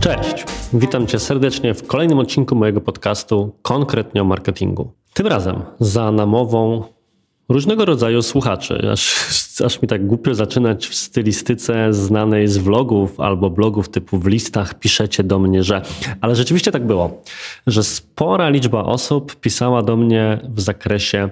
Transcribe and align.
Cześć, 0.00 0.44
witam 0.72 1.06
Cię 1.06 1.18
serdecznie 1.18 1.74
w 1.74 1.86
kolejnym 1.86 2.18
odcinku 2.18 2.54
mojego 2.54 2.80
podcastu 2.80 3.52
konkretnie 3.62 4.22
o 4.22 4.24
marketingu. 4.24 4.92
Tym 5.14 5.26
razem 5.26 5.62
za 5.80 6.12
namową 6.12 6.84
różnego 7.50 7.84
rodzaju 7.84 8.22
słuchaczy. 8.22 8.88
Aż, 8.92 9.26
aż 9.64 9.82
mi 9.82 9.88
tak 9.88 10.06
głupio 10.06 10.34
zaczynać 10.34 10.86
w 10.86 10.94
stylistyce 10.94 11.92
znanej 11.92 12.48
z 12.48 12.58
vlogów 12.58 13.20
albo 13.20 13.50
blogów 13.50 13.88
typu 13.88 14.18
w 14.18 14.26
listach 14.26 14.78
piszecie 14.78 15.24
do 15.24 15.38
mnie, 15.38 15.62
że... 15.62 15.82
Ale 16.20 16.36
rzeczywiście 16.36 16.72
tak 16.72 16.86
było, 16.86 17.22
że 17.66 17.84
spora 17.84 18.48
liczba 18.48 18.84
osób 18.84 19.36
pisała 19.36 19.82
do 19.82 19.96
mnie 19.96 20.40
w 20.48 20.60
zakresie 20.60 21.28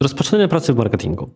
rozpoczynania 0.00 0.48
pracy 0.48 0.72
w 0.72 0.76
marketingu. 0.76 1.30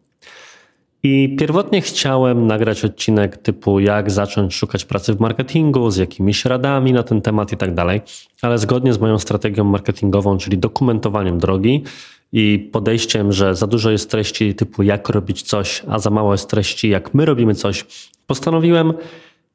I 1.03 1.37
pierwotnie 1.39 1.81
chciałem 1.81 2.47
nagrać 2.47 2.85
odcinek 2.85 3.37
typu 3.37 3.81
jak 3.81 4.11
zacząć 4.11 4.55
szukać 4.55 4.85
pracy 4.85 5.15
w 5.15 5.21
marketingu, 5.21 5.91
z 5.91 5.97
jakimiś 5.97 6.45
radami 6.45 6.93
na 6.93 7.03
ten 7.03 7.23
temat 7.23 7.53
i 7.53 7.57
tak 7.57 7.75
dalej, 7.75 8.01
ale 8.43 8.59
zgodnie 8.59 8.93
z 8.93 8.99
moją 8.99 9.19
strategią 9.19 9.65
marketingową, 9.65 10.39
czyli 10.39 10.59
dokumentowaniem 10.59 11.39
drogi 11.39 11.85
i 12.33 12.69
podejściem, 12.73 13.33
że 13.33 13.55
za 13.55 13.67
dużo 13.67 13.91
jest 13.91 14.11
treści 14.11 14.55
typu 14.55 14.83
jak 14.83 15.09
robić 15.09 15.43
coś, 15.43 15.83
a 15.89 15.99
za 15.99 16.11
mało 16.11 16.33
jest 16.33 16.51
treści 16.51 16.89
jak 16.89 17.15
my 17.15 17.25
robimy 17.25 17.55
coś, 17.55 17.87
postanowiłem 18.27 18.93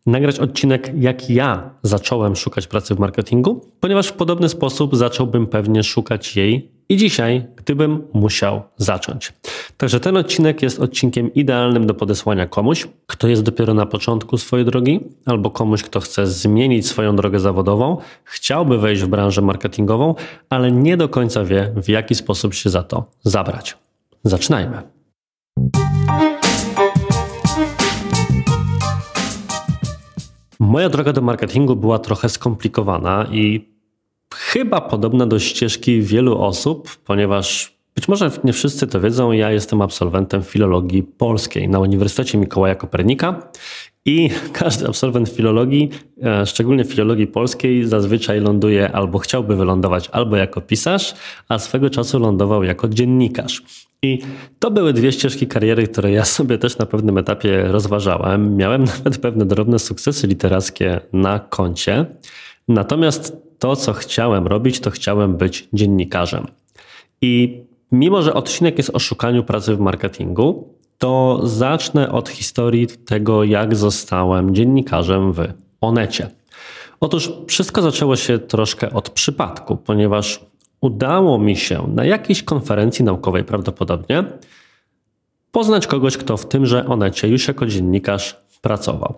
nagrać 0.05 0.39
odcinek, 0.39 0.91
jak 0.99 1.29
ja 1.29 1.69
zacząłem 1.83 2.35
szukać 2.35 2.67
pracy 2.67 2.95
w 2.95 2.99
marketingu, 2.99 3.61
ponieważ 3.79 4.07
w 4.07 4.13
podobny 4.13 4.49
sposób 4.49 4.95
zacząłbym 4.95 5.47
pewnie 5.47 5.83
szukać 5.83 6.35
jej 6.35 6.74
i 6.89 6.97
dzisiaj, 6.97 7.45
gdybym 7.55 8.07
musiał 8.13 8.61
zacząć. 8.77 9.33
Także 9.77 9.99
ten 9.99 10.17
odcinek 10.17 10.61
jest 10.61 10.79
odcinkiem 10.79 11.33
idealnym 11.33 11.87
do 11.87 11.93
podesłania 11.93 12.47
komuś, 12.47 12.87
kto 13.07 13.27
jest 13.27 13.43
dopiero 13.43 13.73
na 13.73 13.85
początku 13.85 14.37
swojej 14.37 14.65
drogi, 14.65 14.99
albo 15.25 15.51
komuś, 15.51 15.83
kto 15.83 15.99
chce 15.99 16.27
zmienić 16.27 16.87
swoją 16.87 17.15
drogę 17.15 17.39
zawodową, 17.39 17.97
chciałby 18.23 18.77
wejść 18.77 19.01
w 19.01 19.07
branżę 19.07 19.41
marketingową, 19.41 20.15
ale 20.49 20.71
nie 20.71 20.97
do 20.97 21.09
końca 21.09 21.43
wie, 21.43 21.73
w 21.75 21.89
jaki 21.89 22.15
sposób 22.15 22.53
się 22.53 22.69
za 22.69 22.83
to 22.83 23.05
zabrać. 23.23 23.77
Zaczynajmy. 24.23 24.81
Moja 30.59 30.89
droga 30.89 31.13
do 31.13 31.21
marketingu 31.21 31.75
była 31.75 31.99
trochę 31.99 32.29
skomplikowana 32.29 33.27
i 33.31 33.74
chyba 34.33 34.81
podobna 34.81 35.27
do 35.27 35.39
ścieżki 35.39 36.01
wielu 36.01 36.41
osób, 36.41 36.97
ponieważ 37.05 37.75
być 37.95 38.07
może 38.07 38.31
nie 38.43 38.53
wszyscy 38.53 38.87
to 38.87 39.01
wiedzą, 39.01 39.31
ja 39.31 39.51
jestem 39.51 39.81
absolwentem 39.81 40.43
filologii 40.43 41.03
polskiej 41.03 41.69
na 41.69 41.79
Uniwersytecie 41.79 42.37
Mikołaja 42.37 42.75
Kopernika 42.75 43.49
i 44.05 44.29
każdy 44.53 44.87
absolwent 44.87 45.29
filologii, 45.29 45.89
e, 46.23 46.45
szczególnie 46.45 46.83
filologii 46.83 47.27
polskiej, 47.27 47.87
zazwyczaj 47.87 48.41
ląduje 48.41 48.91
albo 48.91 49.19
chciałby 49.19 49.55
wylądować 49.55 50.09
albo 50.11 50.35
jako 50.35 50.61
pisarz, 50.61 51.15
a 51.49 51.59
swego 51.59 51.89
czasu 51.89 52.19
lądował 52.19 52.63
jako 52.63 52.89
dziennikarz. 52.89 53.63
I 54.01 54.19
to 54.59 54.71
były 54.71 54.93
dwie 54.93 55.11
ścieżki 55.11 55.47
kariery, 55.47 55.87
które 55.87 56.11
ja 56.11 56.25
sobie 56.35 56.57
też 56.57 56.77
na 56.77 56.85
pewnym 56.85 57.17
etapie 57.17 57.63
rozważałem. 57.63 58.55
Miałem 58.55 58.83
nawet 58.97 59.17
pewne 59.17 59.45
drobne 59.45 59.79
sukcesy 59.79 60.27
literackie 60.27 61.01
na 61.13 61.39
koncie. 61.39 62.05
Natomiast 62.67 63.37
to, 63.59 63.75
co 63.75 63.93
chciałem 63.93 64.47
robić, 64.47 64.79
to 64.79 64.91
chciałem 64.91 65.37
być 65.37 65.67
dziennikarzem. 65.73 66.47
I 67.21 67.61
mimo, 67.91 68.21
że 68.21 68.33
odcinek 68.33 68.77
jest 68.77 68.91
o 68.93 68.99
szukaniu 68.99 69.43
pracy 69.43 69.75
w 69.75 69.79
marketingu, 69.79 70.75
to 70.97 71.41
zacznę 71.43 72.11
od 72.11 72.29
historii 72.29 72.87
tego, 72.87 73.43
jak 73.43 73.75
zostałem 73.75 74.55
dziennikarzem 74.55 75.33
w 75.33 75.39
Onecie. 75.81 76.29
Otóż 76.99 77.31
wszystko 77.47 77.81
zaczęło 77.81 78.15
się 78.15 78.39
troszkę 78.39 78.93
od 78.93 79.09
przypadku, 79.09 79.77
ponieważ 79.77 80.45
udało 80.81 81.37
mi 81.39 81.55
się 81.55 81.87
na 81.95 82.05
jakiejś 82.05 82.43
konferencji 82.43 83.05
naukowej 83.05 83.43
prawdopodobnie 83.43 84.23
poznać 85.51 85.87
kogoś, 85.87 86.17
kto 86.17 86.37
w 86.37 86.47
tymże 86.47 86.85
Onecie 86.85 87.27
już 87.27 87.47
jako 87.47 87.65
dziennikarz 87.65 88.37
pracował. 88.61 89.13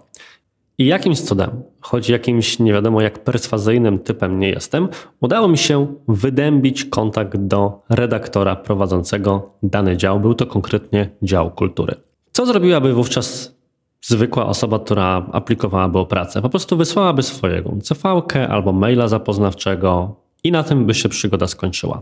I 0.79 0.85
jakimś 0.85 1.21
cudem, 1.21 1.63
choć 1.81 2.09
jakimś 2.09 2.59
nie 2.59 2.73
wiadomo 2.73 3.01
jak 3.01 3.23
perswazyjnym 3.23 3.99
typem 3.99 4.39
nie 4.39 4.49
jestem, 4.49 4.87
udało 5.21 5.47
mi 5.47 5.57
się 5.57 5.87
wydębić 6.07 6.85
kontakt 6.85 7.37
do 7.37 7.81
redaktora 7.89 8.55
prowadzącego 8.55 9.53
dany 9.63 9.97
dział. 9.97 10.19
Był 10.19 10.33
to 10.33 10.45
konkretnie 10.45 11.09
dział 11.21 11.51
kultury. 11.51 11.95
Co 12.31 12.45
zrobiłaby 12.45 12.93
wówczas 12.93 13.57
zwykła 14.01 14.45
osoba, 14.45 14.79
która 14.79 15.25
aplikowałaby 15.31 15.99
o 15.99 16.05
pracę? 16.05 16.41
Po 16.41 16.49
prostu 16.49 16.77
wysłałaby 16.77 17.23
swojego 17.23 17.73
cv 17.83 18.21
albo 18.49 18.73
maila 18.73 19.07
zapoznawczego 19.07 20.15
i 20.43 20.51
na 20.51 20.63
tym 20.63 20.85
by 20.85 20.93
się 20.93 21.09
przygoda 21.09 21.47
skończyła. 21.47 22.01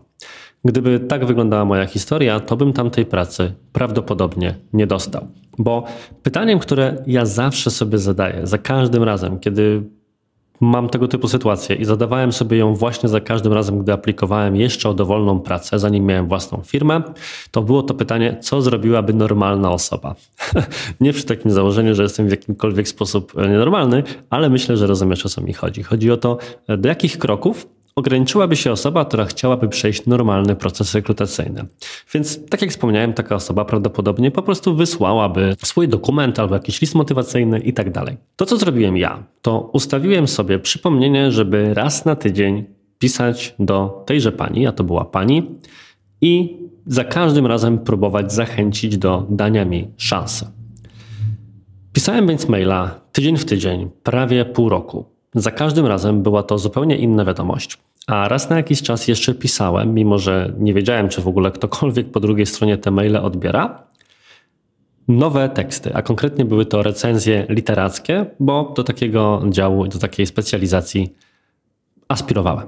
Gdyby 0.65 0.99
tak 0.99 1.25
wyglądała 1.25 1.65
moja 1.65 1.85
historia, 1.85 2.39
to 2.39 2.57
bym 2.57 2.73
tamtej 2.73 3.05
pracy 3.05 3.53
prawdopodobnie 3.73 4.55
nie 4.73 4.87
dostał. 4.87 5.27
Bo 5.57 5.83
pytaniem, 6.23 6.59
które 6.59 7.03
ja 7.07 7.25
zawsze 7.25 7.71
sobie 7.71 7.97
zadaję, 7.97 8.47
za 8.47 8.57
każdym 8.57 9.03
razem, 9.03 9.39
kiedy 9.39 9.83
mam 10.61 10.89
tego 10.89 11.07
typu 11.07 11.27
sytuację 11.27 11.75
i 11.75 11.85
zadawałem 11.85 12.31
sobie 12.31 12.57
ją 12.57 12.73
właśnie 12.73 13.09
za 13.09 13.21
każdym 13.21 13.53
razem, 13.53 13.79
gdy 13.79 13.93
aplikowałem 13.93 14.55
jeszcze 14.55 14.89
o 14.89 14.93
dowolną 14.93 15.39
pracę, 15.39 15.79
zanim 15.79 16.05
miałem 16.05 16.27
własną 16.27 16.61
firmę, 16.65 17.01
to 17.51 17.61
było 17.61 17.83
to 17.83 17.93
pytanie, 17.93 18.37
co 18.41 18.61
zrobiłaby 18.61 19.13
normalna 19.13 19.71
osoba. 19.71 20.15
Nie 21.01 21.13
przy 21.13 21.25
takim 21.25 21.51
założeniu, 21.51 21.95
że 21.95 22.03
jestem 22.03 22.27
w 22.27 22.31
jakimkolwiek 22.31 22.87
sposób 22.87 23.33
nienormalny, 23.37 24.03
ale 24.29 24.49
myślę, 24.49 24.77
że 24.77 24.87
rozumiesz 24.87 25.25
o 25.25 25.29
co 25.29 25.41
mi 25.41 25.53
chodzi. 25.53 25.83
Chodzi 25.83 26.11
o 26.11 26.17
to, 26.17 26.37
do 26.77 26.89
jakich 26.89 27.17
kroków 27.17 27.67
ograniczyłaby 27.95 28.55
się 28.55 28.71
osoba, 28.71 29.05
która 29.05 29.25
chciałaby 29.25 29.69
przejść 29.69 30.05
normalny 30.05 30.55
proces 30.55 30.95
rekrutacyjny. 30.95 31.65
Więc, 32.13 32.49
tak 32.49 32.61
jak 32.61 32.71
wspomniałem, 32.71 33.13
taka 33.13 33.35
osoba 33.35 33.65
prawdopodobnie 33.65 34.31
po 34.31 34.41
prostu 34.41 34.75
wysłałaby 34.75 35.55
swój 35.63 35.87
dokument 35.87 36.39
albo 36.39 36.53
jakiś 36.53 36.81
list 36.81 36.95
motywacyjny 36.95 37.59
i 37.59 37.73
tak 37.73 37.91
dalej. 37.91 38.17
To, 38.35 38.45
co 38.45 38.57
zrobiłem 38.57 38.97
ja, 38.97 39.23
to 39.41 39.69
ustawiłem 39.73 40.27
sobie 40.27 40.59
przypomnienie, 40.59 41.31
żeby 41.31 41.73
raz 41.73 42.05
na 42.05 42.15
tydzień 42.15 42.65
pisać 42.99 43.55
do 43.59 44.03
tejże 44.05 44.31
pani, 44.31 44.67
a 44.67 44.71
to 44.71 44.83
była 44.83 45.05
pani, 45.05 45.59
i 46.21 46.57
za 46.85 47.03
każdym 47.03 47.45
razem 47.45 47.79
próbować 47.79 48.33
zachęcić 48.33 48.97
do 48.97 49.25
dania 49.29 49.65
mi 49.65 49.87
szansy. 49.97 50.47
Pisałem 51.93 52.27
więc 52.27 52.49
maila 52.49 53.01
tydzień 53.11 53.37
w 53.37 53.45
tydzień, 53.45 53.89
prawie 54.03 54.45
pół 54.45 54.69
roku. 54.69 55.14
Za 55.35 55.51
każdym 55.51 55.85
razem 55.85 56.23
była 56.23 56.43
to 56.43 56.57
zupełnie 56.57 56.97
inna 56.97 57.25
wiadomość. 57.25 57.77
A 58.07 58.27
raz 58.27 58.49
na 58.49 58.57
jakiś 58.57 58.81
czas 58.81 59.07
jeszcze 59.07 59.33
pisałem, 59.33 59.93
mimo 59.93 60.19
że 60.19 60.53
nie 60.59 60.73
wiedziałem, 60.73 61.09
czy 61.09 61.21
w 61.21 61.27
ogóle 61.27 61.51
ktokolwiek 61.51 62.11
po 62.11 62.19
drugiej 62.19 62.45
stronie 62.45 62.77
te 62.77 62.91
maile 62.91 63.17
odbiera, 63.17 63.83
nowe 65.07 65.49
teksty, 65.49 65.93
a 65.93 66.01
konkretnie 66.01 66.45
były 66.45 66.65
to 66.65 66.83
recenzje 66.83 67.45
literackie, 67.49 68.25
bo 68.39 68.73
do 68.75 68.83
takiego 68.83 69.43
działu, 69.49 69.87
do 69.87 69.99
takiej 69.99 70.25
specjalizacji 70.25 71.15
aspirowałem. 72.07 72.67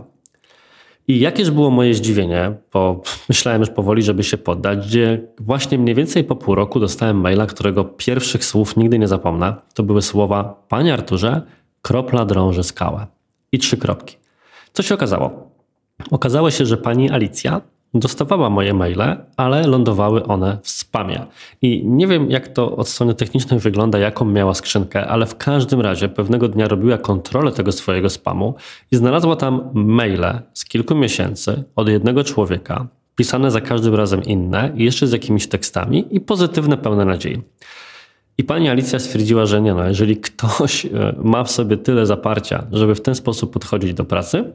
I 1.08 1.20
jakież 1.20 1.52
było 1.52 1.70
moje 1.70 1.94
zdziwienie, 1.94 2.52
bo 2.74 3.02
myślałem 3.30 3.62
już 3.62 3.70
powoli, 3.70 4.02
żeby 4.02 4.24
się 4.24 4.38
poddać, 4.38 4.88
gdzie 4.88 5.28
właśnie 5.40 5.78
mniej 5.78 5.96
więcej 5.96 6.24
po 6.24 6.36
pół 6.36 6.56
roku 6.56 6.80
dostałem 6.80 7.22
maila, 7.22 7.46
którego 7.46 7.86
pierwszych 7.86 8.46
słów 8.46 8.78
nigdy 8.78 9.00
nie 9.00 9.08
zapomnę. 9.08 9.56
To 9.74 9.84
były 9.84 10.02
słowa: 10.02 10.64
Panie 10.68 10.94
Arturze, 10.94 11.42
kropla 11.82 12.26
drąży 12.26 12.64
skałę. 12.64 13.08
I 13.52 13.60
trzy 13.60 13.78
kropki. 13.78 14.18
Co 14.74 14.84
się 14.84 14.96
okazało? 14.96 15.52
Okazało 16.12 16.52
się, 16.52 16.66
że 16.66 16.78
pani 16.78 17.12
Alicja 17.12 17.62
dostawała 17.94 18.50
moje 18.50 18.74
maile, 18.74 19.18
ale 19.38 19.68
lądowały 19.68 20.24
one 20.24 20.57
w 20.63 20.69
spamie. 20.69 21.25
I 21.62 21.86
nie 21.86 22.07
wiem, 22.07 22.31
jak 22.31 22.48
to 22.48 22.75
od 22.75 22.90
strony 22.90 23.13
technicznej 23.13 23.60
wygląda, 23.60 24.00
jaką 24.00 24.25
miała 24.25 24.54
skrzynkę, 24.54 25.07
ale 25.07 25.25
w 25.25 25.38
każdym 25.38 25.81
razie 25.81 26.10
pewnego 26.10 26.48
dnia 26.48 26.68
robiła 26.68 26.98
kontrolę 26.98 27.51
tego 27.51 27.72
swojego 27.72 28.10
spamu 28.10 28.56
i 28.92 28.96
znalazła 28.96 29.36
tam 29.36 29.69
maile 29.74 30.42
z 30.54 30.66
kilku 30.66 30.96
miesięcy 30.96 31.63
od 31.75 31.90
jednego 31.90 32.24
człowieka, 32.24 32.88
pisane 33.16 33.51
za 33.51 33.62
każdym 33.62 33.96
razem 33.96 34.24
inne 34.24 34.72
jeszcze 34.75 35.07
z 35.07 35.12
jakimiś 35.12 35.48
tekstami 35.48 36.06
i 36.12 36.19
pozytywne, 36.22 36.78
pełne 36.78 37.06
nadziei. 37.06 37.42
I 38.38 38.44
pani 38.44 38.69
Alicja 38.69 39.00
stwierdziła, 39.00 39.45
że 39.45 39.62
nie 39.62 39.74
no, 39.74 39.88
jeżeli 39.88 40.18
ktoś 40.18 40.86
e, 40.86 40.89
ma 41.24 41.44
w 41.44 41.51
sobie 41.51 41.78
tyle 41.78 42.06
zaparcia, 42.06 42.68
żeby 42.72 42.95
w 42.95 43.01
ten 43.01 43.16
sposób 43.16 43.54
podchodzić 43.54 43.94
do 43.94 44.06
pracy, 44.06 44.54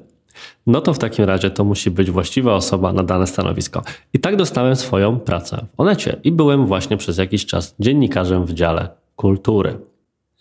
no 0.67 0.81
to 0.81 0.94
w 0.94 0.99
takim 0.99 1.25
razie 1.25 1.50
to 1.50 1.64
musi 1.64 1.90
być 1.90 2.11
właściwa 2.11 2.55
osoba 2.55 2.93
na 2.93 3.02
dane 3.02 3.26
stanowisko. 3.26 3.82
I 4.12 4.19
tak 4.19 4.37
dostałem 4.37 4.76
swoją 4.76 5.20
pracę 5.20 5.67
w 5.76 5.81
Onecie 5.81 6.17
i 6.25 6.32
byłem 6.32 6.67
właśnie 6.67 6.96
przez 6.96 7.19
jakiś 7.19 7.46
czas 7.46 7.75
dziennikarzem 7.81 8.44
w 8.44 8.52
dziale 8.52 8.88
kultury. 9.17 9.79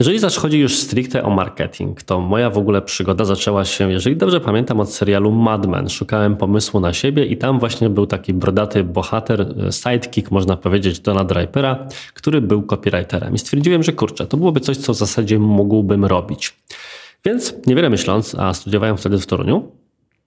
Jeżeli 0.02 0.20
zaś 0.20 0.36
chodzi 0.36 0.60
już 0.60 0.78
stricte 0.78 1.24
o 1.24 1.30
marketing, 1.30 2.04
to 2.04 2.20
moja 2.20 2.50
w 2.50 2.58
ogóle 2.58 2.82
przygoda 2.82 3.26
zaczęła 3.26 3.66
się, 3.66 3.92
jeżeli 3.92 4.16
dobrze 4.16 4.40
pamiętam, 4.40 4.80
od 4.80 4.94
serialu 4.94 5.32
Mad 5.32 5.68
Men. 5.68 5.90
Szukałem 5.90 6.36
pomysłu 6.36 6.80
na 6.80 6.94
siebie 6.94 7.26
i 7.26 7.38
tam 7.38 7.60
właśnie 7.60 7.90
był 7.90 8.08
taki 8.08 8.34
brodaty 8.34 8.84
bohater, 8.84 9.42
e, 9.42 9.72
sidekick, 9.72 10.32
można 10.32 10.58
powiedzieć, 10.58 11.00
Dona 11.00 11.24
Drapera, 11.24 11.88
który 12.14 12.42
był 12.42 12.64
copywriterem. 12.64 13.34
I 13.34 13.38
stwierdziłem, 13.38 13.84
że 13.84 13.92
kurczę, 13.94 14.28
to 14.28 14.38
byłoby 14.38 14.60
coś, 14.60 14.78
co 14.78 14.94
w 14.94 14.98
zasadzie 14.98 15.40
mógłbym 15.40 16.06
robić. 16.06 16.58
Więc 17.26 17.54
niewiele 17.68 17.90
myśląc, 17.90 18.36
a 18.36 18.54
studiowałem 18.54 18.98
wtedy 18.98 19.20
w 19.20 19.26
Toruniu, 19.28 19.72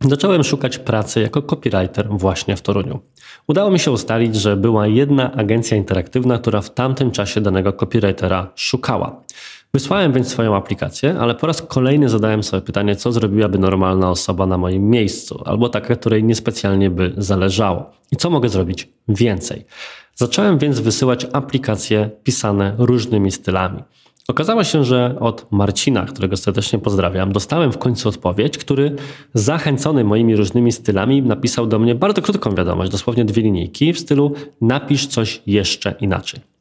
Zacząłem 0.00 0.44
szukać 0.44 0.78
pracy 0.78 1.20
jako 1.20 1.42
copywriter 1.42 2.08
właśnie 2.10 2.56
w 2.56 2.62
Toruniu. 2.62 3.00
Udało 3.48 3.70
mi 3.70 3.78
się 3.78 3.90
ustalić, 3.90 4.36
że 4.36 4.56
była 4.56 4.86
jedna 4.86 5.32
agencja 5.32 5.76
interaktywna, 5.76 6.38
która 6.38 6.60
w 6.60 6.74
tamtym 6.74 7.10
czasie 7.10 7.40
danego 7.40 7.72
copywritera 7.72 8.52
szukała. 8.54 9.22
Wysłałem 9.74 10.12
więc 10.12 10.28
swoją 10.28 10.56
aplikację, 10.56 11.16
ale 11.20 11.34
po 11.34 11.46
raz 11.46 11.62
kolejny 11.62 12.08
zadałem 12.08 12.42
sobie 12.42 12.62
pytanie, 12.62 12.96
co 12.96 13.12
zrobiłaby 13.12 13.58
normalna 13.58 14.10
osoba 14.10 14.46
na 14.46 14.58
moim 14.58 14.90
miejscu, 14.90 15.42
albo 15.44 15.68
taka, 15.68 15.96
której 15.96 16.24
niespecjalnie 16.24 16.90
by 16.90 17.12
zależało. 17.16 17.90
I 18.12 18.16
co 18.16 18.30
mogę 18.30 18.48
zrobić 18.48 18.88
więcej? 19.08 19.64
Zacząłem 20.14 20.58
więc 20.58 20.80
wysyłać 20.80 21.26
aplikacje 21.32 22.10
pisane 22.22 22.74
różnymi 22.78 23.30
stylami. 23.30 23.82
Okazało 24.28 24.64
się, 24.64 24.84
że 24.84 25.16
od 25.20 25.46
Marcina, 25.50 26.04
którego 26.04 26.36
serdecznie 26.36 26.78
pozdrawiam, 26.78 27.32
dostałem 27.32 27.72
w 27.72 27.78
końcu 27.78 28.08
odpowiedź, 28.08 28.58
który 28.58 28.96
zachęcony 29.34 30.04
moimi 30.04 30.36
różnymi 30.36 30.72
stylami 30.72 31.22
napisał 31.22 31.66
do 31.66 31.78
mnie 31.78 31.94
bardzo 31.94 32.22
krótką 32.22 32.54
wiadomość, 32.54 32.92
dosłownie 32.92 33.24
dwie 33.24 33.42
linijki 33.42 33.92
w 33.92 33.98
stylu 33.98 34.32
napisz 34.60 35.06
coś 35.06 35.42
jeszcze 35.46 35.94
inaczej. 36.00 36.53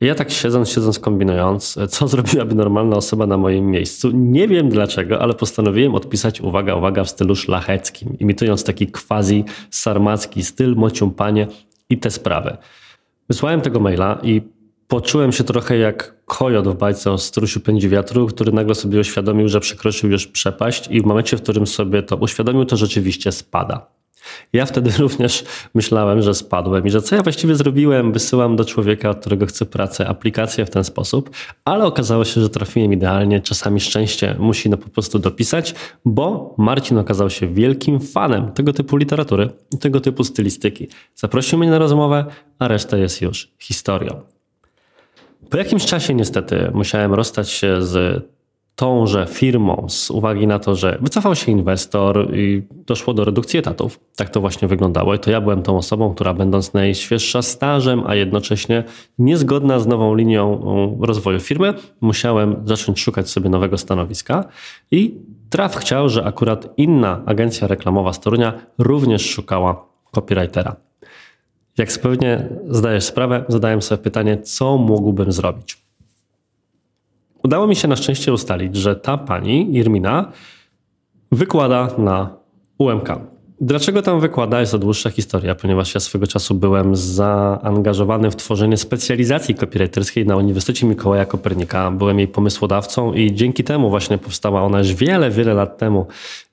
Ja 0.00 0.14
tak 0.14 0.30
siedząc, 0.30 0.68
siedząc, 0.68 0.98
kombinując, 0.98 1.78
co 1.88 2.08
zrobiłaby 2.08 2.54
normalna 2.54 2.96
osoba 2.96 3.26
na 3.26 3.36
moim 3.36 3.70
miejscu, 3.70 4.10
nie 4.14 4.48
wiem 4.48 4.68
dlaczego, 4.68 5.22
ale 5.22 5.34
postanowiłem 5.34 5.94
odpisać, 5.94 6.40
uwaga, 6.40 6.74
uwaga, 6.74 7.04
w 7.04 7.10
stylu 7.10 7.36
szlacheckim, 7.36 8.18
imitując 8.18 8.64
taki 8.64 8.86
quasi 8.86 9.44
sarmacki 9.70 10.44
styl, 10.44 10.74
mociumpanie 10.76 11.46
i 11.90 11.98
te 11.98 12.10
sprawy. 12.10 12.56
Wysłałem 13.28 13.60
tego 13.60 13.80
maila 13.80 14.18
i 14.22 14.42
poczułem 14.88 15.32
się 15.32 15.44
trochę 15.44 15.78
jak 15.78 16.24
kojot 16.24 16.68
w 16.68 16.74
bajce 16.74 17.12
o 17.12 17.18
strusiu 17.18 17.60
pędzi 17.60 17.88
wiatru, 17.88 18.26
który 18.26 18.52
nagle 18.52 18.74
sobie 18.74 19.00
uświadomił, 19.00 19.48
że 19.48 19.60
przekroczył 19.60 20.10
już 20.10 20.26
przepaść 20.26 20.88
i 20.90 21.00
w 21.02 21.04
momencie, 21.04 21.36
w 21.36 21.42
którym 21.42 21.66
sobie 21.66 22.02
to 22.02 22.16
uświadomił, 22.16 22.64
to 22.64 22.76
rzeczywiście 22.76 23.32
spada. 23.32 23.97
Ja 24.52 24.66
wtedy 24.66 24.90
również 25.04 25.44
myślałem, 25.74 26.22
że 26.22 26.34
spadłem 26.34 26.86
i 26.86 26.90
że 26.90 27.02
co 27.02 27.16
ja 27.16 27.22
właściwie 27.22 27.54
zrobiłem, 27.54 28.12
wysyłam 28.12 28.56
do 28.56 28.64
człowieka, 28.64 29.10
od 29.10 29.20
którego 29.20 29.46
chcę 29.46 29.66
pracę, 29.66 30.08
aplikację 30.08 30.66
w 30.66 30.70
ten 30.70 30.84
sposób, 30.84 31.30
ale 31.64 31.84
okazało 31.84 32.24
się, 32.24 32.40
że 32.40 32.48
trafiłem 32.48 32.92
idealnie. 32.92 33.40
Czasami 33.40 33.80
szczęście 33.80 34.36
musi 34.38 34.70
no 34.70 34.76
po 34.76 34.88
prostu 34.88 35.18
dopisać, 35.18 35.74
bo 36.04 36.54
Marcin 36.58 36.98
okazał 36.98 37.30
się 37.30 37.48
wielkim 37.48 38.00
fanem 38.00 38.52
tego 38.52 38.72
typu 38.72 38.96
literatury 38.96 39.48
i 39.74 39.78
tego 39.78 40.00
typu 40.00 40.24
stylistyki. 40.24 40.88
Zaprosił 41.14 41.58
mnie 41.58 41.70
na 41.70 41.78
rozmowę, 41.78 42.24
a 42.58 42.68
reszta 42.68 42.96
jest 42.96 43.22
już 43.22 43.52
historią. 43.58 44.20
Po 45.50 45.56
jakimś 45.56 45.86
czasie 45.86 46.14
niestety 46.14 46.70
musiałem 46.74 47.14
rozstać 47.14 47.50
się 47.50 47.82
z 47.82 48.24
tąże 48.78 49.26
firmą 49.26 49.86
z 49.88 50.10
uwagi 50.10 50.46
na 50.46 50.58
to, 50.58 50.74
że 50.74 50.98
wycofał 51.00 51.34
się 51.34 51.52
inwestor 51.52 52.36
i 52.36 52.62
doszło 52.86 53.14
do 53.14 53.24
redukcji 53.24 53.58
etatów. 53.58 54.00
Tak 54.16 54.30
to 54.30 54.40
właśnie 54.40 54.68
wyglądało 54.68 55.14
i 55.14 55.18
to 55.18 55.30
ja 55.30 55.40
byłem 55.40 55.62
tą 55.62 55.76
osobą, 55.76 56.14
która 56.14 56.34
będąc 56.34 56.72
najświeższa 56.72 57.42
stażem, 57.42 58.02
a 58.06 58.14
jednocześnie 58.14 58.84
niezgodna 59.18 59.78
z 59.78 59.86
nową 59.86 60.14
linią 60.14 60.60
rozwoju 61.00 61.40
firmy, 61.40 61.74
musiałem 62.00 62.56
zacząć 62.64 63.00
szukać 63.00 63.30
sobie 63.30 63.50
nowego 63.50 63.78
stanowiska 63.78 64.44
i 64.90 65.14
traf 65.50 65.76
chciał, 65.76 66.08
że 66.08 66.24
akurat 66.24 66.68
inna 66.76 67.22
agencja 67.26 67.68
reklamowa 67.68 68.12
z 68.12 68.20
Torunia 68.20 68.52
również 68.78 69.30
szukała 69.30 69.86
copywritera. 70.14 70.76
Jak 71.78 71.88
pewnie 72.02 72.48
zdajesz 72.68 73.04
sprawę, 73.04 73.44
zadałem 73.48 73.82
sobie 73.82 74.02
pytanie, 74.02 74.42
co 74.42 74.76
mógłbym 74.76 75.32
zrobić. 75.32 75.87
Udało 77.48 77.66
mi 77.66 77.76
się 77.76 77.88
na 77.88 77.96
szczęście 77.96 78.32
ustalić, 78.32 78.76
że 78.76 78.96
ta 78.96 79.18
pani, 79.18 79.76
Irmina, 79.76 80.32
wykłada 81.32 81.88
na 81.98 82.36
UMK. 82.78 83.08
Dlaczego 83.60 84.02
tam 84.02 84.20
wykłada? 84.20 84.60
Jest 84.60 84.72
to 84.72 84.78
dłuższa 84.78 85.10
historia, 85.10 85.54
ponieważ 85.54 85.94
ja 85.94 86.00
swego 86.00 86.26
czasu 86.26 86.54
byłem 86.54 86.96
zaangażowany 86.96 88.30
w 88.30 88.36
tworzenie 88.36 88.76
specjalizacji 88.76 89.54
copywriterskiej 89.54 90.26
na 90.26 90.36
Uniwersytecie 90.36 90.86
Mikołaja 90.86 91.26
Kopernika. 91.26 91.90
Byłem 91.90 92.18
jej 92.18 92.28
pomysłodawcą 92.28 93.12
i 93.12 93.34
dzięki 93.34 93.64
temu 93.64 93.90
właśnie 93.90 94.18
powstała 94.18 94.62
ona 94.62 94.78
już 94.78 94.94
wiele, 94.94 95.30
wiele 95.30 95.54
lat 95.54 95.78
temu 95.78 96.06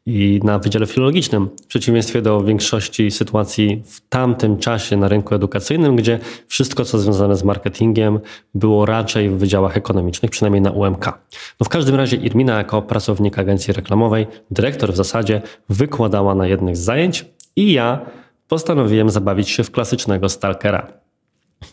i 0.05 0.39
na 0.43 0.59
Wydziale 0.59 0.87
Filologicznym, 0.87 1.49
w 1.63 1.67
przeciwieństwie 1.67 2.21
do 2.21 2.43
większości 2.43 3.11
sytuacji 3.11 3.83
w 3.85 4.01
tamtym 4.09 4.57
czasie 4.57 4.97
na 4.97 5.07
rynku 5.07 5.35
edukacyjnym, 5.35 5.95
gdzie 5.95 6.19
wszystko, 6.47 6.85
co 6.85 6.99
związane 6.99 7.37
z 7.37 7.43
marketingiem, 7.43 8.19
było 8.53 8.85
raczej 8.85 9.29
w 9.29 9.37
wydziałach 9.37 9.77
ekonomicznych, 9.77 10.31
przynajmniej 10.31 10.61
na 10.61 10.71
UMK. 10.71 11.05
No 11.59 11.65
w 11.65 11.69
każdym 11.69 11.95
razie 11.95 12.17
Irmina, 12.17 12.57
jako 12.57 12.81
pracownik 12.81 13.39
agencji 13.39 13.73
reklamowej, 13.73 14.27
dyrektor 14.51 14.93
w 14.93 14.95
zasadzie, 14.95 15.41
wykładała 15.69 16.35
na 16.35 16.47
jednych 16.47 16.77
z 16.77 16.79
zajęć 16.79 17.25
i 17.55 17.73
ja 17.73 18.05
postanowiłem 18.47 19.09
zabawić 19.09 19.49
się 19.49 19.63
w 19.63 19.71
klasycznego 19.71 20.29
stalkera. 20.29 21.04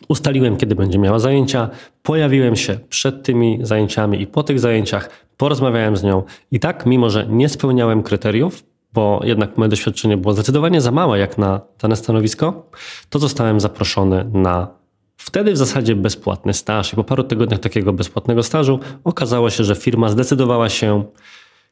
Ustaliłem, 0.08 0.56
kiedy 0.56 0.74
będzie 0.74 0.98
miała 0.98 1.18
zajęcia, 1.18 1.70
pojawiłem 2.02 2.56
się 2.56 2.78
przed 2.88 3.22
tymi 3.22 3.58
zajęciami 3.62 4.22
i 4.22 4.26
po 4.26 4.42
tych 4.42 4.60
zajęciach, 4.60 5.26
porozmawiałem 5.36 5.96
z 5.96 6.02
nią 6.02 6.22
i 6.50 6.60
tak, 6.60 6.86
mimo 6.86 7.10
że 7.10 7.26
nie 7.26 7.48
spełniałem 7.48 8.02
kryteriów, 8.02 8.64
bo 8.92 9.20
jednak 9.24 9.58
moje 9.58 9.68
doświadczenie 9.68 10.16
było 10.16 10.34
zdecydowanie 10.34 10.80
za 10.80 10.90
małe 10.90 11.18
jak 11.18 11.38
na 11.38 11.60
dane 11.82 11.96
stanowisko, 11.96 12.70
to 13.08 13.18
zostałem 13.18 13.60
zaproszony 13.60 14.30
na 14.32 14.68
wtedy 15.16 15.52
w 15.52 15.56
zasadzie 15.56 15.96
bezpłatny 15.96 16.54
staż. 16.54 16.92
I 16.92 16.96
po 16.96 17.04
paru 17.04 17.24
tygodniach 17.24 17.60
takiego 17.60 17.92
bezpłatnego 17.92 18.42
stażu 18.42 18.78
okazało 19.04 19.50
się, 19.50 19.64
że 19.64 19.74
firma 19.74 20.08
zdecydowała 20.08 20.68
się 20.68 21.04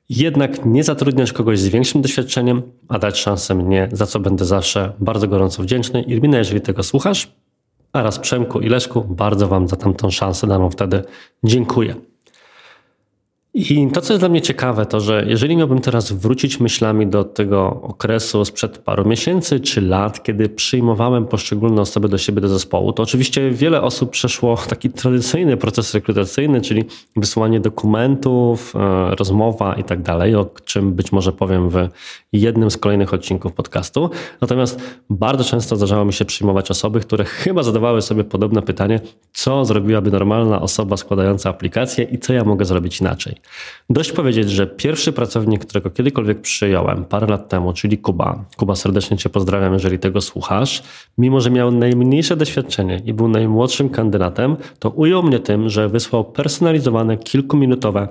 jednak 0.09 0.65
nie 0.65 0.85
zatrudniać 0.85 1.33
kogoś 1.33 1.59
z 1.59 1.69
większym 1.69 2.03
doświadczeniem, 2.03 2.63
a 2.89 2.99
dać 2.99 3.19
szansę 3.19 3.55
mnie, 3.55 3.89
za 3.93 4.07
co 4.07 4.21
będę 4.21 4.45
zawsze 4.45 4.93
bardzo 5.01 5.29
gorąco 5.29 5.63
wdzięczny. 5.63 6.03
Irmina, 6.03 6.39
jeżeli 6.39 6.61
tego 6.61 6.83
słuchasz, 6.83 7.33
a 7.93 8.03
raz 8.03 8.19
Przemku 8.19 8.61
i 8.61 8.69
Leszku, 8.69 9.05
bardzo 9.05 9.49
Wam 9.49 9.69
za 9.69 9.77
tamtą 9.77 10.11
szansę 10.11 10.47
daną 10.47 10.71
wtedy 10.71 11.05
dziękuję. 11.45 12.10
I 13.61 13.91
to, 13.93 14.01
co 14.01 14.13
jest 14.13 14.23
dla 14.23 14.29
mnie 14.29 14.43
ciekawe, 14.43 14.87
to 14.87 15.01
że 15.01 15.25
jeżeli 15.29 15.57
miałbym 15.57 15.81
teraz 15.81 16.13
wrócić 16.13 16.61
myślami 16.61 17.07
do 17.07 17.25
tego 17.25 17.81
okresu 17.83 18.45
sprzed 18.45 18.79
paru 18.79 19.09
miesięcy 19.09 19.61
czy 19.61 19.81
lat, 19.81 20.23
kiedy 20.23 20.49
przyjmowałem 20.49 21.27
poszczególne 21.27 21.83
osoby 21.83 22.09
do 22.09 22.19
siebie 22.19 22.41
do 22.41 22.49
zespołu, 22.49 22.93
to 22.93 23.03
oczywiście 23.03 23.51
wiele 23.51 23.83
osób 23.83 24.11
przeszło 24.11 24.57
taki 24.57 24.91
tradycyjny 24.91 25.57
proces 25.57 25.95
rekrutacyjny, 25.95 26.61
czyli 26.61 26.85
wysłanie 27.17 27.61
dokumentów, 27.61 28.77
e, 28.77 29.15
rozmowa 29.15 29.75
i 29.75 29.85
tak 29.85 30.03
dalej, 30.03 30.35
o 30.35 30.51
czym 30.65 30.93
być 30.93 31.13
może 31.13 31.33
powiem 31.33 31.71
w 31.71 31.89
jednym 32.33 32.71
z 32.71 32.77
kolejnych 32.77 33.15
odcinków 33.15 33.53
podcastu. 33.53 34.11
Natomiast 34.41 34.81
bardzo 35.11 35.45
często 35.45 35.77
zdarzało 35.77 36.05
mi 36.05 36.13
się 36.13 36.25
przyjmować 36.25 36.71
osoby, 36.71 37.01
które 37.01 37.25
chyba 37.25 37.63
zadawały 37.63 38.03
sobie 38.03 38.25
podobne 38.25 38.63
pytanie, 38.63 39.01
co 39.33 39.65
zrobiłaby 39.65 40.11
normalna 40.11 40.61
osoba 40.61 40.97
składająca 40.97 41.51
aplikację 41.51 42.05
i 42.05 42.19
co 42.19 42.33
ja 42.33 42.45
mogę 42.45 42.65
zrobić 42.65 43.01
inaczej. 43.01 43.35
Dość 43.91 44.13
powiedzieć, 44.13 44.51
że 44.51 44.67
pierwszy 44.67 45.13
pracownik, 45.13 45.67
którego 45.67 45.91
kiedykolwiek 45.91 46.41
przyjąłem 46.41 47.05
parę 47.05 47.27
lat 47.27 47.49
temu, 47.49 47.73
czyli 47.73 47.99
Kuba, 47.99 48.45
Kuba 48.57 48.77
serdecznie 48.77 49.17
Cię 49.17 49.29
pozdrawiam, 49.29 49.73
jeżeli 49.73 49.99
tego 49.99 50.21
słuchasz, 50.21 50.83
mimo 51.19 51.41
że 51.41 51.51
miał 51.51 51.71
najmniejsze 51.71 52.37
doświadczenie 52.37 53.03
i 53.05 53.15
był 53.15 53.29
najmłodszym 53.29 53.89
kandydatem, 53.89 54.57
to 54.79 54.91
ujął 54.91 55.23
mnie 55.23 55.39
tym, 55.39 55.69
że 55.69 55.89
wysłał 55.89 56.25
personalizowane, 56.25 57.17
kilkuminutowe 57.17 58.09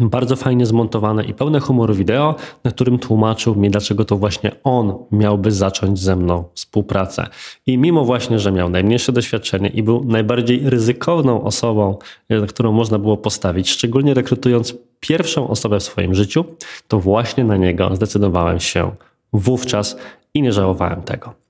bardzo 0.00 0.36
fajnie 0.36 0.66
zmontowane 0.66 1.24
i 1.24 1.34
pełne 1.34 1.60
humoru 1.60 1.94
wideo, 1.94 2.34
na 2.64 2.70
którym 2.70 2.98
tłumaczył 2.98 3.54
mi, 3.54 3.70
dlaczego 3.70 4.04
to 4.04 4.16
właśnie 4.16 4.50
on 4.64 4.94
miałby 5.12 5.52
zacząć 5.52 5.98
ze 5.98 6.16
mną 6.16 6.44
współpracę. 6.54 7.26
I 7.66 7.78
mimo 7.78 8.04
właśnie, 8.04 8.38
że 8.38 8.52
miał 8.52 8.68
najmniejsze 8.68 9.12
doświadczenie 9.12 9.68
i 9.68 9.82
był 9.82 10.04
najbardziej 10.04 10.70
ryzykowną 10.70 11.44
osobą, 11.44 11.98
na 12.30 12.46
którą 12.46 12.72
można 12.72 12.98
było 12.98 13.16
postawić, 13.16 13.70
szczególnie 13.70 14.14
rekrutując 14.14 14.74
pierwszą 15.00 15.48
osobę 15.48 15.80
w 15.80 15.82
swoim 15.82 16.14
życiu, 16.14 16.44
to 16.88 17.00
właśnie 17.00 17.44
na 17.44 17.56
niego 17.56 17.96
zdecydowałem 17.96 18.60
się 18.60 18.90
wówczas 19.32 19.96
i 20.34 20.42
nie 20.42 20.52
żałowałem 20.52 21.02
tego. 21.02 21.47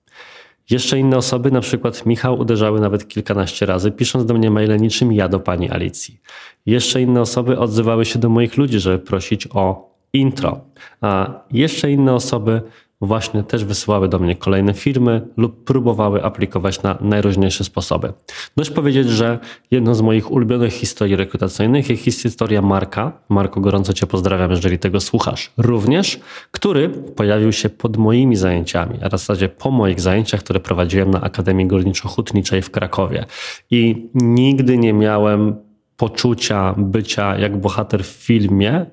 Jeszcze 0.71 0.99
inne 0.99 1.17
osoby, 1.17 1.51
na 1.51 1.61
przykład 1.61 2.07
Michał, 2.07 2.39
uderzały 2.39 2.81
nawet 2.81 3.09
kilkanaście 3.09 3.67
razy, 3.67 3.91
pisząc 3.93 4.27
do 4.27 4.35
mnie 4.35 4.51
maile 4.51 4.77
niczym 4.77 5.13
ja 5.13 5.29
do 5.29 5.41
pani 5.41 5.71
Alicji. 5.71 6.21
Jeszcze 6.67 7.03
inne 7.03 7.21
osoby 7.21 7.59
odzywały 7.59 8.05
się 8.05 8.19
do 8.19 8.29
moich 8.29 8.57
ludzi, 8.57 8.81
żeby 8.81 8.99
prosić 8.99 9.49
o 9.55 9.95
intro. 10.13 10.61
A 11.01 11.41
jeszcze 11.51 11.91
inne 11.91 12.15
osoby 12.15 12.63
właśnie 13.01 13.43
też 13.43 13.65
wysyłały 13.65 14.09
do 14.09 14.19
mnie 14.19 14.37
kolejne 14.37 14.75
firmy 14.75 15.29
lub 15.37 15.65
próbowały 15.65 16.25
aplikować 16.25 16.83
na 16.83 16.99
najróżniejsze 17.01 17.65
sposoby. 17.65 18.13
Dość 18.57 18.71
powiedzieć, 18.71 19.09
że 19.09 19.39
jedną 19.71 19.95
z 19.95 20.01
moich 20.01 20.31
ulubionych 20.31 20.73
historii 20.73 21.17
rekrutacyjnych 21.17 22.07
jest 22.07 22.23
historia 22.23 22.63
Marka. 22.63 23.13
Marku, 23.29 23.61
gorąco 23.61 23.93
Cię 23.93 24.07
pozdrawiam, 24.07 24.51
jeżeli 24.51 24.79
tego 24.79 25.01
słuchasz. 25.01 25.53
Również, 25.57 26.21
który 26.51 26.89
pojawił 26.89 27.53
się 27.53 27.69
pod 27.69 27.97
moimi 27.97 28.37
zajęciami, 28.37 28.99
a 29.03 29.09
w 29.09 29.11
zasadzie 29.11 29.49
po 29.49 29.71
moich 29.71 30.01
zajęciach, 30.01 30.41
które 30.41 30.61
prowadziłem 30.61 31.11
na 31.11 31.21
Akademii 31.21 31.67
Górniczo-Hutniczej 31.67 32.63
w 32.63 32.71
Krakowie. 32.71 33.25
I 33.71 34.11
nigdy 34.15 34.79
nie 34.79 34.93
miałem 34.93 35.57
poczucia 35.97 36.75
bycia 36.79 37.39
jak 37.39 37.61
bohater 37.61 38.05
w 38.05 38.07
filmie, 38.07 38.87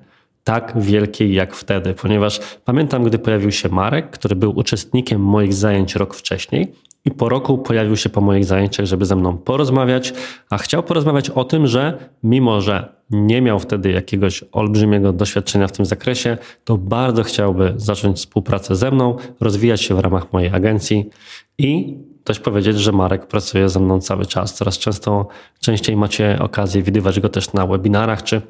tak 0.46 0.72
wielkiej 0.76 1.34
jak 1.34 1.54
wtedy, 1.54 1.94
ponieważ 1.94 2.40
pamiętam, 2.64 3.04
gdy 3.04 3.18
pojawił 3.18 3.52
się 3.52 3.68
Marek, 3.68 4.10
który 4.10 4.36
był 4.36 4.58
uczestnikiem 4.58 5.20
moich 5.20 5.54
zajęć 5.54 5.94
rok 5.96 6.14
wcześniej 6.14 6.72
i 7.04 7.10
po 7.10 7.28
roku 7.28 7.58
pojawił 7.58 7.96
się 7.96 8.08
po 8.08 8.20
moich 8.20 8.44
zajęciach, 8.44 8.86
żeby 8.86 9.06
ze 9.06 9.16
mną 9.16 9.38
porozmawiać, 9.38 10.12
a 10.50 10.58
chciał 10.58 10.82
porozmawiać 10.82 11.30
o 11.30 11.44
tym, 11.44 11.66
że 11.66 11.98
mimo, 12.22 12.60
że 12.60 12.92
nie 13.10 13.42
miał 13.42 13.58
wtedy 13.58 13.90
jakiegoś 13.90 14.44
olbrzymiego 14.52 15.12
doświadczenia 15.12 15.68
w 15.68 15.72
tym 15.72 15.86
zakresie, 15.86 16.38
to 16.64 16.78
bardzo 16.78 17.22
chciałby 17.22 17.74
zacząć 17.76 18.16
współpracę 18.16 18.76
ze 18.76 18.90
mną, 18.90 19.16
rozwijać 19.40 19.80
się 19.82 19.94
w 19.94 19.98
ramach 19.98 20.32
mojej 20.32 20.50
agencji 20.50 21.10
i 21.58 21.98
dość 22.24 22.40
powiedzieć, 22.40 22.78
że 22.78 22.92
Marek 22.92 23.26
pracuje 23.26 23.68
ze 23.68 23.80
mną 23.80 24.00
cały 24.00 24.26
czas. 24.26 24.54
Coraz 24.54 24.78
często, 24.78 25.26
częściej 25.60 25.96
macie 25.96 26.38
okazję 26.40 26.82
widywać 26.82 27.20
go 27.20 27.28
też 27.28 27.52
na 27.52 27.66
webinarach 27.66 28.22
czy 28.22 28.42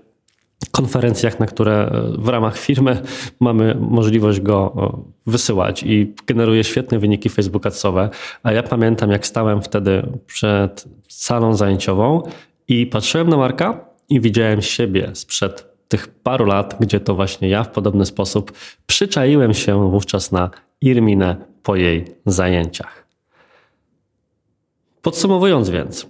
konferencjach, 0.70 1.40
na 1.40 1.46
które 1.46 1.72
e, 1.72 2.12
w 2.18 2.28
ramach 2.28 2.58
firmy 2.58 3.02
mamy 3.40 3.76
możliwość 3.80 4.40
go 4.40 4.72
wysyłać 5.26 5.82
i 5.82 6.14
generuje 6.26 6.64
świetne 6.64 6.98
wyniki 6.98 7.28
Facebook 7.28 7.66
Adsowe. 7.66 8.10
A 8.42 8.52
ja 8.52 8.62
pamiętam, 8.62 9.10
jak 9.10 9.26
stałem 9.26 9.62
wtedy 9.62 10.06
przed 10.26 10.84
salą 11.08 11.54
zajęciową 11.54 12.22
i 12.68 12.86
patrzyłem 12.86 13.28
na 13.28 13.36
Marka 13.36 13.84
i 14.08 14.20
widziałem 14.20 14.62
siebie 14.62 15.10
sprzed 15.14 15.76
tych 15.88 16.08
paru 16.08 16.44
lat, 16.44 16.76
gdzie 16.80 17.00
to 17.00 17.14
właśnie 17.14 17.48
ja 17.48 17.64
w 17.64 17.70
podobny 17.70 18.06
sposób 18.06 18.52
przyczaiłem 18.86 19.54
się 19.54 19.90
wówczas 19.90 20.32
na 20.32 20.50
Irminę 20.80 21.36
po 21.62 21.76
jej 21.76 22.04
zajęciach. 22.26 23.06
Podsumowując 25.02 25.70
więc, 25.70 26.06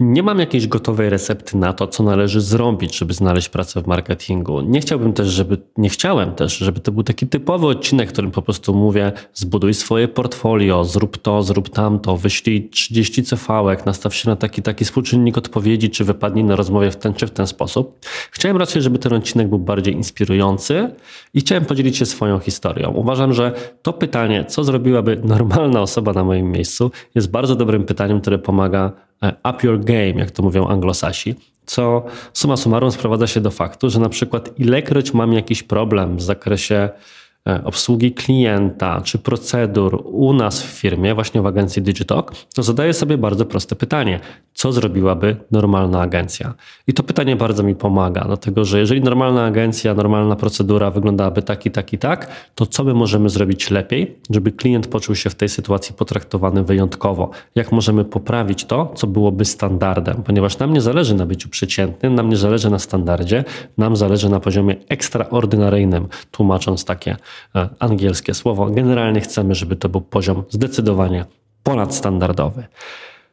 nie 0.00 0.22
mam 0.22 0.38
jakiejś 0.38 0.66
gotowej 0.66 1.10
recepty 1.10 1.56
na 1.56 1.72
to, 1.72 1.86
co 1.86 2.02
należy 2.02 2.40
zrobić, 2.40 2.98
żeby 2.98 3.14
znaleźć 3.14 3.48
pracę 3.48 3.82
w 3.82 3.86
marketingu. 3.86 4.60
Nie 4.60 4.80
chciałbym 4.80 5.12
też, 5.12 5.28
żeby, 5.28 5.58
nie 5.76 5.88
chciałem 5.88 6.34
też, 6.34 6.58
żeby 6.58 6.80
to 6.80 6.92
był 6.92 7.02
taki 7.02 7.26
typowy 7.26 7.66
odcinek, 7.66 8.08
w 8.08 8.12
którym 8.12 8.30
po 8.30 8.42
prostu 8.42 8.74
mówię, 8.74 9.12
zbuduj 9.34 9.74
swoje 9.74 10.08
portfolio, 10.08 10.84
zrób 10.84 11.18
to, 11.18 11.42
zrób 11.42 11.68
tamto, 11.68 12.16
wyślij 12.16 12.68
30 12.70 13.22
CV-ek, 13.22 13.86
nastaw 13.86 14.14
się 14.14 14.28
na 14.28 14.36
taki, 14.36 14.62
taki 14.62 14.84
współczynnik 14.84 15.38
odpowiedzi, 15.38 15.90
czy 15.90 16.04
wypadnij 16.04 16.44
na 16.44 16.56
rozmowie 16.56 16.90
w 16.90 16.96
ten 16.96 17.14
czy 17.14 17.26
w 17.26 17.30
ten 17.30 17.46
sposób. 17.46 17.98
Chciałem 18.30 18.56
raczej, 18.56 18.82
żeby 18.82 18.98
ten 18.98 19.12
odcinek 19.12 19.48
był 19.48 19.58
bardziej 19.58 19.94
inspirujący 19.94 20.90
i 21.34 21.40
chciałem 21.40 21.64
podzielić 21.64 21.96
się 21.96 22.06
swoją 22.06 22.38
historią. 22.38 22.90
Uważam, 22.90 23.32
że 23.32 23.52
to 23.82 23.92
pytanie, 23.92 24.44
co 24.44 24.64
zrobiłaby 24.64 25.20
normalna 25.24 25.82
osoba 25.82 26.12
na 26.12 26.24
moim 26.24 26.50
miejscu, 26.50 26.90
jest 27.14 27.30
bardzo 27.30 27.56
dobrym 27.56 27.84
pytaniem, 27.84 28.20
które 28.20 28.38
pomaga 28.38 29.07
up 29.22 29.66
your 29.66 29.80
game, 29.80 30.14
jak 30.14 30.30
to 30.30 30.42
mówią 30.42 30.66
anglosasi, 30.66 31.34
co 31.66 32.04
suma 32.32 32.56
summarum 32.56 32.92
sprowadza 32.92 33.26
się 33.26 33.40
do 33.40 33.50
faktu, 33.50 33.90
że 33.90 34.00
na 34.00 34.08
przykład 34.08 34.58
ilekroć 34.58 35.14
mam 35.14 35.32
jakiś 35.32 35.62
problem 35.62 36.16
w 36.16 36.22
zakresie 36.22 36.88
E, 36.88 37.27
obsługi 37.64 38.12
klienta 38.12 39.00
czy 39.00 39.18
procedur 39.18 40.02
u 40.04 40.32
nas 40.32 40.62
w 40.62 40.66
firmie, 40.66 41.14
właśnie 41.14 41.42
w 41.42 41.46
agencji 41.46 41.82
Digitalk, 41.82 42.32
to 42.54 42.62
zadaję 42.62 42.92
sobie 42.92 43.18
bardzo 43.18 43.46
proste 43.46 43.76
pytanie: 43.76 44.20
co 44.54 44.72
zrobiłaby 44.72 45.36
normalna 45.50 46.00
agencja? 46.00 46.54
I 46.86 46.94
to 46.94 47.02
pytanie 47.02 47.36
bardzo 47.36 47.62
mi 47.62 47.74
pomaga, 47.74 48.24
dlatego 48.26 48.64
że 48.64 48.78
jeżeli 48.78 49.00
normalna 49.00 49.44
agencja, 49.44 49.94
normalna 49.94 50.36
procedura 50.36 50.90
wyglądałaby 50.90 51.42
tak 51.42 51.66
i 51.66 51.70
tak 51.70 51.92
i 51.92 51.98
tak, 51.98 52.50
to 52.54 52.66
co 52.66 52.84
my 52.84 52.94
możemy 52.94 53.28
zrobić 53.28 53.70
lepiej, 53.70 54.16
żeby 54.30 54.52
klient 54.52 54.86
poczuł 54.86 55.14
się 55.14 55.30
w 55.30 55.34
tej 55.34 55.48
sytuacji 55.48 55.94
potraktowany 55.94 56.64
wyjątkowo? 56.64 57.30
Jak 57.54 57.72
możemy 57.72 58.04
poprawić 58.04 58.64
to, 58.64 58.92
co 58.94 59.06
byłoby 59.06 59.44
standardem? 59.44 60.22
Ponieważ 60.22 60.58
nam 60.58 60.72
nie 60.72 60.80
zależy 60.80 61.14
na 61.14 61.26
byciu 61.26 61.48
przeciętnym, 61.48 62.14
nam 62.14 62.28
nie 62.28 62.36
zależy 62.36 62.70
na 62.70 62.78
standardzie, 62.78 63.44
nam 63.78 63.96
zależy 63.96 64.28
na 64.28 64.40
poziomie 64.40 64.76
ekstraordynaryjnym, 64.88 66.08
tłumacząc 66.30 66.84
takie 66.84 67.08
E, 67.10 67.16
angielskie 67.78 68.34
słowo. 68.34 68.66
Generalnie 68.70 69.20
chcemy, 69.20 69.54
żeby 69.54 69.76
to 69.76 69.88
był 69.88 70.00
poziom 70.00 70.44
zdecydowanie 70.50 71.24
ponadstandardowy. 71.62 72.64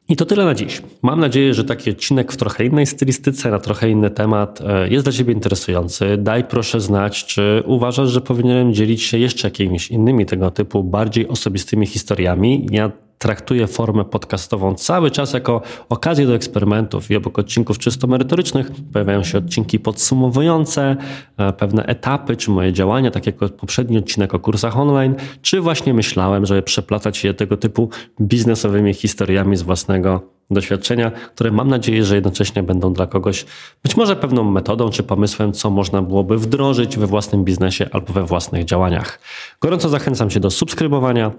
I 0.10 0.16
to 0.16 0.26
tyle 0.26 0.46
na 0.46 0.56
dziś. 0.56 0.82
Mam 1.02 1.20
nadzieję, 1.20 1.54
że 1.54 1.64
taki 1.64 1.92
odcinek 1.92 2.32
w 2.32 2.38
trochę 2.38 2.66
innej 2.66 2.86
stylistyce, 2.86 3.52
na 3.52 3.60
trochę 3.60 3.90
inny 3.90 4.10
temat 4.10 4.62
e, 4.62 4.90
jest 4.90 5.06
dla 5.06 5.14
Ciebie 5.14 5.34
interesujący. 5.34 6.18
Daj 6.18 6.44
proszę 6.44 6.82
znać, 6.82 7.26
czy 7.26 7.64
uważasz, 7.66 8.10
że 8.10 8.22
powinienem 8.22 8.74
dzielić 8.74 9.04
się 9.04 9.18
jeszcze 9.18 9.48
jakimiś 9.48 9.92
innymi 9.92 10.26
tego 10.26 10.52
typu 10.52 10.84
bardziej 10.84 11.28
osobistymi 11.28 11.88
historiami. 11.88 12.68
Ja 12.72 12.92
traktuję 13.18 13.68
formę 13.68 14.06
podcastową 14.06 14.76
cały 14.76 15.12
czas 15.12 15.34
jako 15.34 15.62
okazję 15.90 16.28
do 16.28 16.36
eksperymentów 16.36 17.12
i 17.12 17.16
obok 17.16 17.40
odcinków 17.40 17.78
czysto 17.78 18.08
merytorycznych 18.08 18.72
pojawiają 18.94 19.24
się 19.24 19.38
odcinki 19.38 19.80
podsumowujące 19.80 20.96
e, 21.38 21.54
pewne 21.54 21.86
etapy 21.86 22.36
czy 22.36 22.52
moje 22.52 22.74
działania, 22.74 23.12
tak 23.12 23.26
jak 23.26 23.36
poprzedni 23.36 23.98
odcinek 23.98 24.34
o 24.34 24.40
kursach 24.40 24.78
online, 24.78 25.16
czy 25.42 25.62
właśnie 25.62 25.94
myślałem, 25.94 26.46
żeby 26.46 26.62
przeplatać 26.62 27.24
je 27.24 27.34
tego 27.34 27.58
typu 27.58 27.90
biznesowymi 28.22 28.94
historiami 28.94 29.58
z 29.58 29.62
własnego 29.62 30.36
doświadczenia, 30.52 31.12
które 31.12 31.52
mam 31.52 31.68
nadzieję, 31.68 32.04
że 32.04 32.16
jednocześnie 32.16 32.64
będą 32.64 32.94
dla 32.94 33.08
kogoś 33.08 33.46
być 33.84 33.98
może 33.98 34.16
pewną 34.16 34.44
metodą 34.44 34.90
czy 34.90 35.04
pomysłem, 35.04 35.54
co 35.54 35.70
można 35.70 36.02
byłoby 36.02 36.38
wdrożyć 36.38 36.98
we 36.98 37.08
własnym 37.08 37.44
biznesie 37.44 37.90
albo 37.92 38.14
we 38.14 38.26
własnych 38.26 38.66
działaniach. 38.66 39.20
Gorąco 39.62 39.90
zachęcam 39.90 40.30
Cię 40.30 40.40
do 40.40 40.52
subskrybowania, 40.52 41.32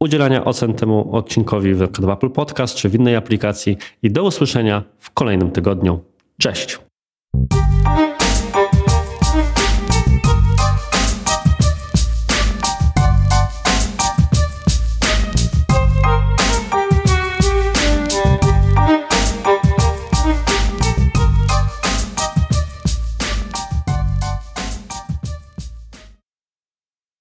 udzielania 0.00 0.44
ocen 0.44 0.74
temu 0.74 1.16
odcinkowi 1.16 1.74
w 1.74 1.82
Apple 2.10 2.30
Podcast 2.30 2.74
czy 2.74 2.88
w 2.88 2.94
innej 2.94 3.16
aplikacji 3.16 3.76
i 4.02 4.10
do 4.10 4.24
usłyszenia 4.24 4.84
w 4.98 5.10
kolejnym 5.10 5.50
tygodniu. 5.50 6.00
Cześć! 6.38 6.78